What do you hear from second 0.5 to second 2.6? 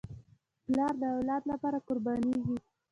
پلار د اولاد لپاره قربانېږي.